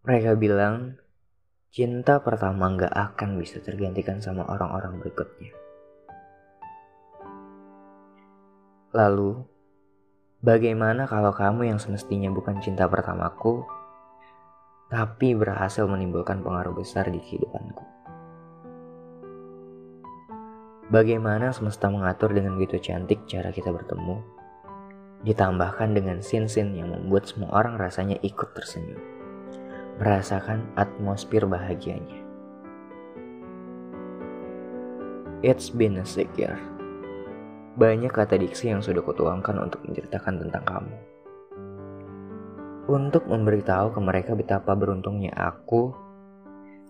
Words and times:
Mereka 0.00 0.40
bilang 0.40 0.96
cinta 1.68 2.24
pertama 2.24 2.72
nggak 2.72 2.88
akan 2.88 3.36
bisa 3.36 3.60
tergantikan 3.60 4.16
sama 4.16 4.48
orang-orang 4.48 4.96
berikutnya. 4.96 5.52
Lalu, 8.96 9.44
bagaimana 10.40 11.04
kalau 11.04 11.36
kamu 11.36 11.68
yang 11.68 11.76
semestinya 11.76 12.32
bukan 12.32 12.64
cinta 12.64 12.88
pertamaku, 12.88 13.60
tapi 14.88 15.36
berhasil 15.36 15.84
menimbulkan 15.84 16.40
pengaruh 16.40 16.80
besar 16.80 17.04
di 17.12 17.20
kehidupanku? 17.20 17.84
Bagaimana 20.88 21.52
semesta 21.52 21.92
mengatur 21.92 22.32
dengan 22.32 22.56
begitu 22.56 22.88
cantik 22.88 23.28
cara 23.28 23.52
kita 23.52 23.68
bertemu, 23.68 24.16
ditambahkan 25.28 25.92
dengan 25.92 26.24
sin-sin 26.24 26.72
yang 26.72 26.88
membuat 26.88 27.28
semua 27.28 27.52
orang 27.52 27.76
rasanya 27.76 28.16
ikut 28.24 28.56
tersenyum 28.56 29.19
merasakan 30.00 30.64
atmosfer 30.80 31.44
bahagianya. 31.44 32.24
It's 35.44 35.68
been 35.68 36.00
a 36.00 36.08
sick 36.08 36.32
year. 36.40 36.56
Banyak 37.76 38.08
kata 38.08 38.40
diksi 38.40 38.72
yang 38.72 38.80
sudah 38.80 39.04
kutuangkan 39.04 39.60
untuk 39.60 39.84
menceritakan 39.84 40.40
tentang 40.40 40.64
kamu. 40.64 40.96
Untuk 42.88 43.28
memberitahu 43.28 43.92
ke 43.92 44.00
mereka 44.00 44.32
betapa 44.32 44.72
beruntungnya 44.72 45.36
aku 45.36 45.92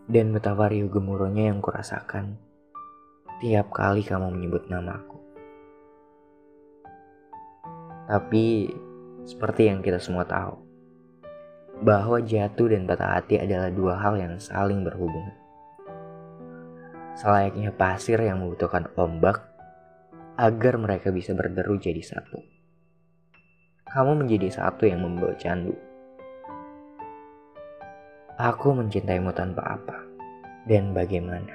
dan 0.06 0.30
betapa 0.30 0.70
riuh 0.70 0.86
gemuruhnya 0.86 1.50
yang 1.50 1.58
kurasakan 1.58 2.38
tiap 3.42 3.74
kali 3.74 4.06
kamu 4.06 4.38
menyebut 4.38 4.70
namaku. 4.70 5.19
Tapi 8.06 8.70
seperti 9.27 9.66
yang 9.66 9.83
kita 9.83 9.98
semua 9.98 10.22
tahu, 10.22 10.70
bahwa 11.80 12.20
jatuh 12.20 12.69
dan 12.69 12.84
patah 12.84 13.20
hati 13.20 13.41
adalah 13.41 13.73
dua 13.73 13.97
hal 13.97 14.20
yang 14.20 14.37
saling 14.37 14.84
berhubungan. 14.84 15.33
Selayaknya 17.17 17.72
pasir 17.72 18.20
yang 18.20 18.45
membutuhkan 18.45 18.89
ombak 18.97 19.45
agar 20.37 20.77
mereka 20.77 21.12
bisa 21.12 21.33
berderu 21.33 21.77
jadi 21.81 22.00
satu. 22.00 22.41
Kamu 23.91 24.25
menjadi 24.25 24.48
satu 24.53 24.87
yang 24.87 25.05
membawa 25.05 25.34
candu. 25.37 25.75
Aku 28.41 28.72
mencintaimu 28.72 29.37
tanpa 29.37 29.77
apa 29.77 30.00
dan 30.65 30.97
bagaimana. 30.97 31.53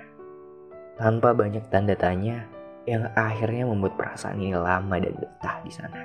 Tanpa 1.02 1.34
banyak 1.34 1.66
tanda 1.74 1.98
tanya 1.98 2.46
yang 2.86 3.10
akhirnya 3.18 3.66
membuat 3.66 3.98
perasaan 3.98 4.38
ini 4.38 4.54
lama 4.54 4.96
dan 5.02 5.14
betah 5.18 5.58
di 5.66 5.72
sana. 5.74 6.02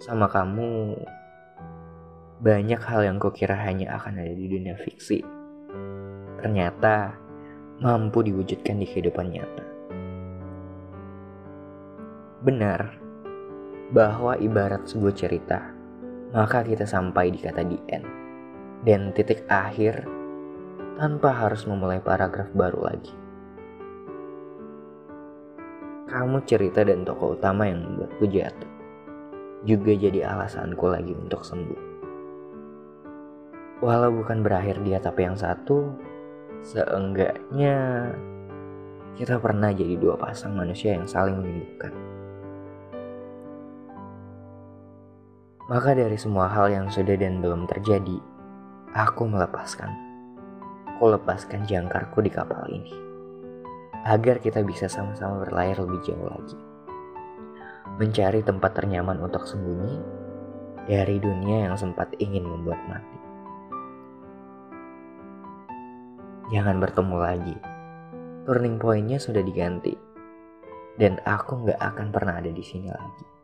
Sama 0.00 0.24
kamu, 0.32 0.96
banyak 2.40 2.80
hal 2.80 3.04
yang 3.04 3.20
kukira 3.20 3.52
hanya 3.52 4.00
akan 4.00 4.16
ada 4.16 4.32
di 4.32 4.48
dunia 4.48 4.72
fiksi. 4.80 5.20
Ternyata 6.40 7.12
mampu 7.84 8.24
diwujudkan 8.24 8.80
di 8.80 8.88
kehidupan 8.88 9.28
nyata. 9.28 9.64
Benar 12.40 12.96
bahwa 13.92 14.40
ibarat 14.40 14.88
sebuah 14.88 15.12
cerita, 15.12 15.60
maka 16.32 16.64
kita 16.64 16.88
sampai 16.88 17.28
di 17.28 17.44
kata 17.44 17.60
di 17.60 17.76
end 17.92 18.08
dan 18.88 19.12
titik 19.12 19.44
akhir 19.44 20.08
tanpa 20.96 21.36
harus 21.44 21.68
memulai 21.68 22.00
paragraf 22.00 22.48
baru 22.56 22.88
lagi. 22.88 23.12
Kamu 26.08 26.40
cerita 26.48 26.80
dan 26.88 27.04
tokoh 27.04 27.36
utama 27.36 27.68
yang 27.68 27.84
membuatku 27.84 28.24
jatuh 28.32 28.72
juga 29.60 29.92
jadi 29.92 30.24
alasanku 30.24 30.88
lagi 30.88 31.12
untuk 31.12 31.44
sembuh. 31.44 31.89
Walau 33.80 34.12
bukan 34.12 34.44
berakhir 34.44 34.76
di 34.84 34.92
tapi 35.00 35.24
yang 35.24 35.40
satu, 35.40 35.88
seenggaknya 36.60 38.12
kita 39.16 39.40
pernah 39.40 39.72
jadi 39.72 39.96
dua 39.96 40.20
pasang 40.20 40.52
manusia 40.52 40.92
yang 40.92 41.08
saling 41.08 41.40
menyembuhkan. 41.40 41.92
Maka 45.72 45.96
dari 45.96 46.18
semua 46.20 46.50
hal 46.52 46.68
yang 46.68 46.92
sudah 46.92 47.16
dan 47.16 47.40
belum 47.40 47.64
terjadi, 47.72 48.20
aku 48.92 49.24
melepaskan. 49.24 49.88
Aku 50.96 51.16
lepaskan 51.16 51.64
jangkarku 51.64 52.20
di 52.20 52.28
kapal 52.28 52.66
ini. 52.68 52.92
Agar 54.04 54.44
kita 54.44 54.60
bisa 54.60 54.92
sama-sama 54.92 55.46
berlayar 55.48 55.80
lebih 55.80 56.04
jauh 56.04 56.28
lagi. 56.28 56.58
Mencari 57.96 58.44
tempat 58.44 58.76
ternyaman 58.76 59.24
untuk 59.24 59.48
sembunyi 59.48 59.96
dari 60.84 61.16
dunia 61.16 61.70
yang 61.70 61.76
sempat 61.80 62.12
ingin 62.20 62.44
membuat 62.44 62.80
mati. 62.84 63.19
Jangan 66.50 66.82
bertemu 66.82 67.16
lagi. 67.16 67.56
Turning 68.44 68.76
pointnya 68.82 69.22
sudah 69.22 69.40
diganti. 69.40 69.94
Dan 70.98 71.16
aku 71.24 71.64
nggak 71.64 71.80
akan 71.80 72.06
pernah 72.12 72.42
ada 72.42 72.50
di 72.50 72.60
sini 72.60 72.90
lagi. 72.90 73.39